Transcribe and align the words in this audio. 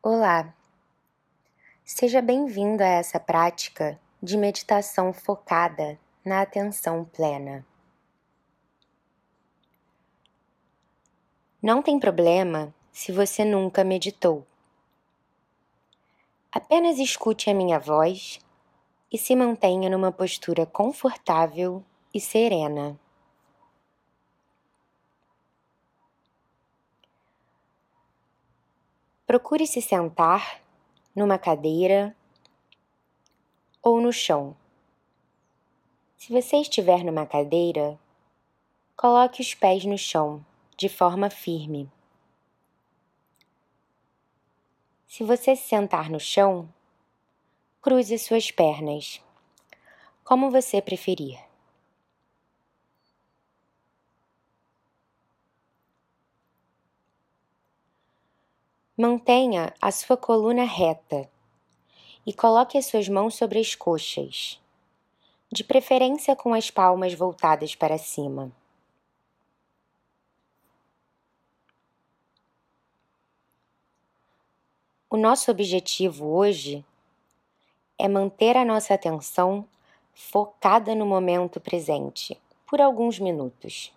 Olá! 0.00 0.54
Seja 1.84 2.22
bem-vindo 2.22 2.84
a 2.84 2.86
essa 2.86 3.18
prática 3.18 4.00
de 4.22 4.36
meditação 4.36 5.12
focada 5.12 5.98
na 6.24 6.40
atenção 6.40 7.04
plena. 7.04 7.66
Não 11.60 11.82
tem 11.82 11.98
problema 11.98 12.72
se 12.92 13.10
você 13.10 13.44
nunca 13.44 13.82
meditou. 13.82 14.46
Apenas 16.52 17.00
escute 17.00 17.50
a 17.50 17.54
minha 17.54 17.80
voz 17.80 18.38
e 19.12 19.18
se 19.18 19.34
mantenha 19.34 19.90
numa 19.90 20.12
postura 20.12 20.64
confortável 20.64 21.84
e 22.14 22.20
serena. 22.20 22.96
Procure 29.28 29.66
se 29.66 29.82
sentar 29.82 30.58
numa 31.14 31.38
cadeira 31.38 32.16
ou 33.82 34.00
no 34.00 34.10
chão. 34.10 34.56
Se 36.16 36.32
você 36.32 36.56
estiver 36.56 37.04
numa 37.04 37.26
cadeira, 37.26 38.00
coloque 38.96 39.42
os 39.42 39.52
pés 39.52 39.84
no 39.84 39.98
chão 39.98 40.42
de 40.78 40.88
forma 40.88 41.28
firme. 41.28 41.92
Se 45.06 45.22
você 45.22 45.54
se 45.54 45.68
sentar 45.68 46.08
no 46.08 46.18
chão, 46.18 46.66
cruze 47.82 48.18
suas 48.18 48.50
pernas, 48.50 49.22
como 50.24 50.50
você 50.50 50.80
preferir. 50.80 51.47
Mantenha 59.00 59.72
a 59.80 59.92
sua 59.92 60.16
coluna 60.16 60.64
reta 60.64 61.30
e 62.26 62.32
coloque 62.32 62.76
as 62.76 62.86
suas 62.86 63.08
mãos 63.08 63.36
sobre 63.36 63.60
as 63.60 63.76
coxas, 63.76 64.60
de 65.52 65.62
preferência 65.62 66.34
com 66.34 66.52
as 66.52 66.68
palmas 66.68 67.14
voltadas 67.14 67.76
para 67.76 67.96
cima. 67.96 68.50
O 75.08 75.16
nosso 75.16 75.48
objetivo 75.48 76.26
hoje 76.26 76.84
é 77.96 78.08
manter 78.08 78.56
a 78.56 78.64
nossa 78.64 78.94
atenção 78.94 79.64
focada 80.12 80.92
no 80.96 81.06
momento 81.06 81.60
presente 81.60 82.36
por 82.66 82.80
alguns 82.80 83.20
minutos. 83.20 83.96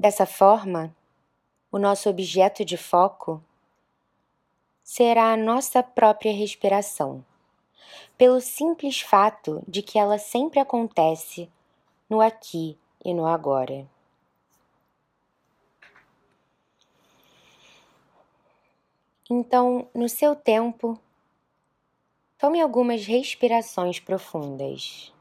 Dessa 0.00 0.24
forma, 0.24 0.96
o 1.70 1.78
nosso 1.78 2.08
objeto 2.08 2.64
de 2.64 2.78
foco 2.78 3.44
será 4.82 5.30
a 5.30 5.36
nossa 5.36 5.82
própria 5.82 6.32
respiração, 6.32 7.22
pelo 8.16 8.40
simples 8.40 9.02
fato 9.02 9.62
de 9.68 9.82
que 9.82 9.98
ela 9.98 10.16
sempre 10.16 10.58
acontece 10.58 11.50
no 12.08 12.18
aqui 12.18 12.78
e 13.04 13.12
no 13.12 13.26
agora. 13.26 13.86
Então, 19.28 19.86
no 19.94 20.08
seu 20.08 20.34
tempo, 20.34 20.98
tome 22.38 22.58
algumas 22.58 23.04
respirações 23.04 24.00
profundas. 24.00 25.12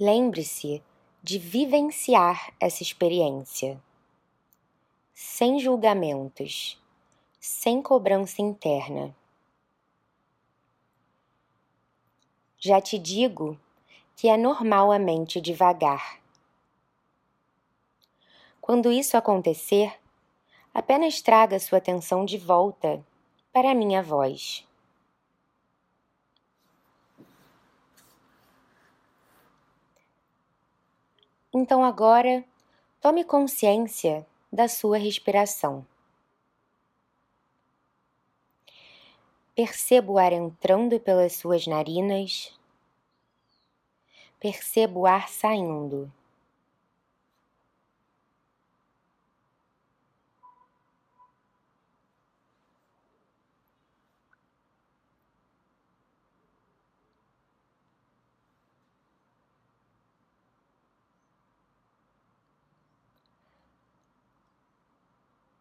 Lembre-se 0.00 0.80
de 1.24 1.40
vivenciar 1.40 2.54
essa 2.60 2.84
experiência, 2.84 3.82
sem 5.12 5.58
julgamentos, 5.58 6.80
sem 7.40 7.82
cobrança 7.82 8.40
interna. 8.40 9.12
Já 12.60 12.80
te 12.80 12.96
digo 12.96 13.58
que 14.14 14.28
é 14.28 14.36
normal 14.36 14.92
a 14.92 15.00
mente 15.00 15.40
devagar. 15.40 16.20
Quando 18.60 18.92
isso 18.92 19.16
acontecer, 19.16 19.98
apenas 20.72 21.20
traga 21.20 21.58
sua 21.58 21.78
atenção 21.78 22.24
de 22.24 22.38
volta 22.38 23.04
para 23.52 23.72
a 23.72 23.74
minha 23.74 24.00
voz. 24.00 24.67
Então 31.60 31.82
agora 31.82 32.44
tome 33.00 33.24
consciência 33.24 34.24
da 34.50 34.68
sua 34.68 34.96
respiração. 34.96 35.84
Perceba 39.56 40.12
o 40.12 40.18
ar 40.18 40.32
entrando 40.32 41.00
pelas 41.00 41.32
suas 41.32 41.66
narinas. 41.66 42.56
Perceba 44.38 45.00
o 45.00 45.04
ar 45.04 45.28
saindo. 45.28 46.08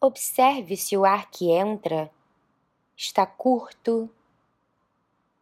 Observe 0.08 0.78
se 0.78 0.96
o 0.96 1.04
ar 1.04 1.30
que 1.30 1.52
entra 1.52 2.10
está 2.96 3.26
curto, 3.26 4.10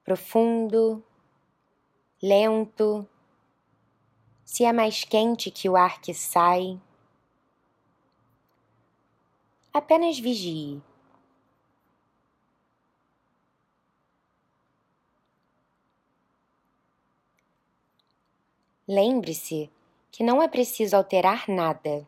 profundo, 0.03 1.03
lento, 2.19 3.07
se 4.43 4.65
é 4.65 4.73
mais 4.73 5.03
quente 5.03 5.51
que 5.51 5.69
o 5.69 5.75
ar 5.75 6.01
que 6.01 6.15
sai. 6.15 6.81
Apenas 9.71 10.17
vigie. 10.17 10.81
Lembre-se 18.87 19.69
que 20.11 20.23
não 20.23 20.41
é 20.41 20.47
preciso 20.47 20.95
alterar 20.95 21.47
nada. 21.47 22.07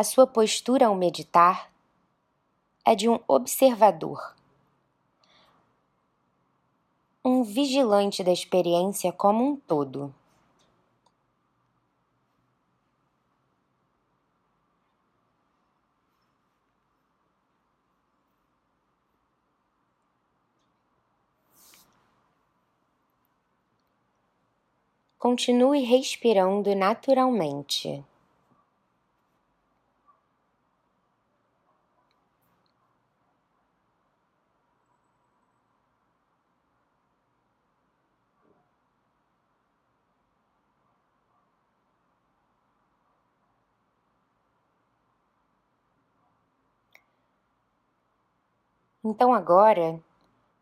A 0.00 0.02
sua 0.02 0.26
postura 0.26 0.86
ao 0.86 0.94
meditar 0.94 1.70
é 2.86 2.94
de 2.94 3.06
um 3.06 3.20
observador, 3.28 4.34
um 7.22 7.42
vigilante 7.42 8.24
da 8.24 8.32
experiência 8.32 9.12
como 9.12 9.44
um 9.44 9.56
todo. 9.56 10.14
Continue 25.18 25.84
respirando 25.84 26.74
naturalmente. 26.74 28.02
Então 49.02 49.32
agora 49.32 49.98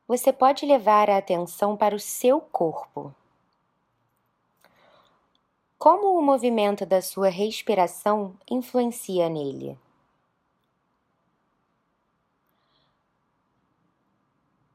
você 0.07 0.33
pode 0.33 0.65
levar 0.65 1.11
a 1.11 1.19
atenção 1.19 1.77
para 1.77 1.95
o 1.95 2.01
seu 2.01 2.41
corpo. 2.41 3.13
Como 5.77 6.17
o 6.17 6.23
movimento 6.23 6.87
da 6.87 7.03
sua 7.03 7.29
respiração 7.29 8.37
influencia 8.49 9.29
nele? 9.29 9.77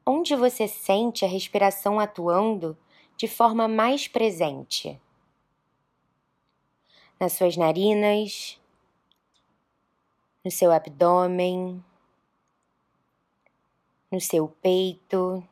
Onde 0.05 0.35
você 0.35 0.67
sente 0.67 1.23
a 1.23 1.27
respiração 1.27 1.99
atuando 1.99 2.77
de 3.15 3.27
forma 3.27 3.67
mais 3.67 4.07
presente? 4.07 4.99
Nas 7.17 7.33
suas 7.33 7.55
narinas, 7.55 8.59
no 10.43 10.51
seu 10.51 10.71
abdômen 10.71 11.83
no 14.13 14.21
seu 14.21 14.47
peito. 14.61 15.43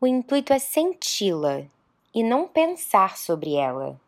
O 0.00 0.06
intuito 0.06 0.50
é 0.54 0.58
senti-la 0.58 1.66
e 2.14 2.22
não 2.22 2.48
pensar 2.48 3.18
sobre 3.18 3.54
ela. 3.54 4.00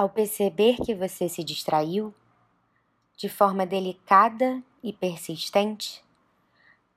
Ao 0.00 0.08
perceber 0.08 0.76
que 0.76 0.94
você 0.94 1.28
se 1.28 1.44
distraiu, 1.44 2.14
de 3.18 3.28
forma 3.28 3.66
delicada 3.66 4.62
e 4.82 4.94
persistente, 4.94 6.02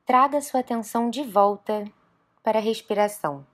traga 0.06 0.40
sua 0.40 0.62
atenção 0.62 1.10
de 1.10 1.22
volta 1.22 1.84
para 2.42 2.60
a 2.60 2.62
respiração. 2.62 3.46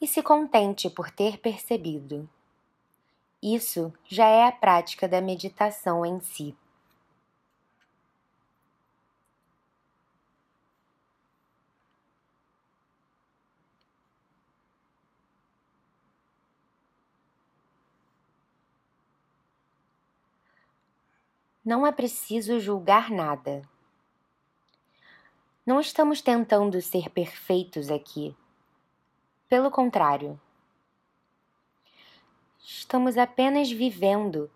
E 0.00 0.06
se 0.06 0.22
contente 0.22 0.88
por 0.88 1.10
ter 1.10 1.38
percebido. 1.38 2.30
Isso 3.42 3.92
já 4.04 4.28
é 4.28 4.46
a 4.46 4.52
prática 4.52 5.08
da 5.08 5.20
meditação 5.20 6.06
em 6.06 6.20
si. 6.20 6.56
Não 21.66 21.84
é 21.84 21.90
preciso 21.90 22.60
julgar 22.60 23.10
nada. 23.10 23.68
Não 25.66 25.80
estamos 25.80 26.22
tentando 26.22 26.80
ser 26.80 27.10
perfeitos 27.10 27.90
aqui. 27.90 28.36
Pelo 29.48 29.68
contrário, 29.68 30.40
estamos 32.60 33.18
apenas 33.18 33.68
vivendo 33.68 34.48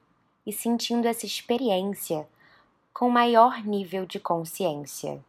e 0.47 0.53
sentindo 0.53 1.09
essa 1.09 1.27
experiência 1.27 2.29
com 2.95 3.11
maior 3.11 3.65
nível 3.65 4.07
de 4.07 4.21
consciência. 4.21 5.21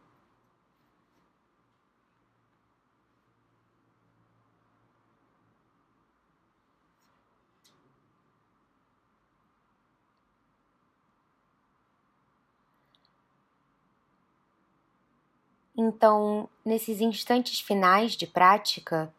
Então, 15.84 16.48
nesses 16.64 17.00
instantes 17.00 17.58
finais 17.58 18.12
de 18.12 18.24
prática, 18.24 19.12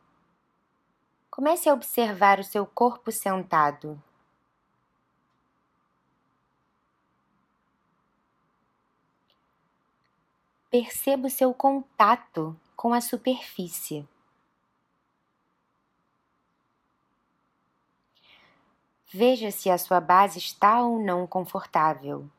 comece 1.30 1.68
a 1.68 1.74
observar 1.74 2.40
o 2.40 2.44
seu 2.44 2.66
corpo 2.66 3.12
sentado. 3.12 4.02
Perceba 10.72 11.28
o 11.28 11.30
seu 11.30 11.54
contato 11.54 12.58
com 12.78 12.94
a 12.94 13.02
superfície. 13.02 14.08
Veja 19.12 19.52
se 19.52 19.70
a 19.70 19.78
sua 19.78 20.00
base 20.00 20.40
está 20.40 20.82
ou 20.82 20.98
não 20.98 21.28
confortável. 21.28 22.30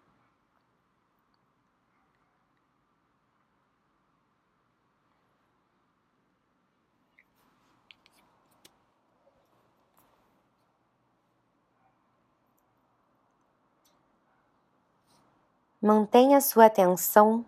Mantenha 15.86 16.40
sua 16.40 16.64
atenção 16.64 17.44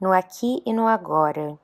no 0.00 0.12
aqui 0.12 0.60
e 0.66 0.72
no 0.72 0.88
agora. 0.88 1.56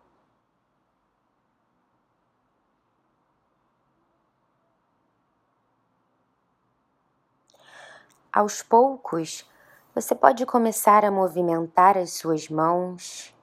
Aos 8.32 8.62
poucos, 8.62 9.44
você 9.92 10.14
pode 10.14 10.46
começar 10.46 11.04
a 11.04 11.10
movimentar 11.10 11.98
as 11.98 12.12
suas 12.12 12.48
mãos. 12.48 13.34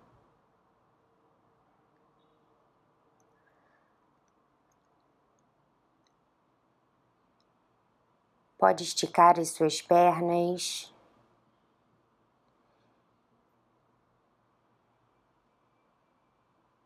Pode 8.57 8.85
esticar 8.85 9.37
as 9.37 9.49
suas 9.49 9.81
pernas. 9.81 10.93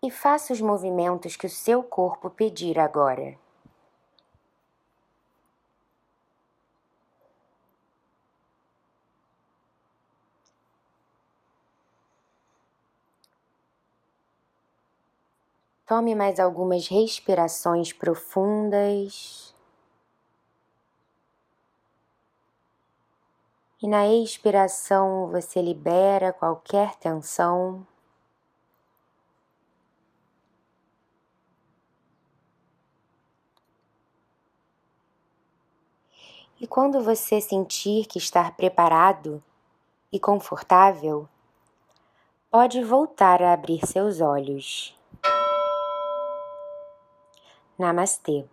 E 0.05 0.11
faça 0.11 0.53
os 0.53 0.61
movimentos 0.61 1.35
que 1.35 1.47
o 1.47 1.49
seu 1.49 1.81
corpo 1.81 2.29
pedir 2.29 2.77
agora. 2.77 3.35
Tome 15.87 16.13
mais 16.13 16.39
algumas 16.39 16.87
respirações 16.87 17.91
profundas. 17.91 19.55
E 23.81 23.87
na 23.87 24.07
expiração 24.07 25.29
você 25.31 25.61
libera 25.61 26.31
qualquer 26.31 26.95
tensão. 26.95 27.85
E 36.65 36.67
quando 36.67 36.99
você 36.99 37.39
sentir 37.39 38.07
que 38.07 38.17
está 38.17 38.49
preparado 38.49 39.39
e 40.11 40.19
confortável, 40.19 41.29
pode 42.49 42.83
voltar 42.83 43.39
a 43.43 43.53
abrir 43.53 43.85
seus 43.85 44.19
olhos. 44.19 44.97
Namastê. 47.77 48.45